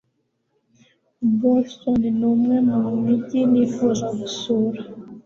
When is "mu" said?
2.69-2.81